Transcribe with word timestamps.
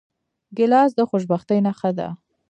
ګیلاس 0.57 0.91
د 0.95 0.99
خوشبختۍ 1.09 1.59
نښه 1.65 1.91
ده. 1.97 2.07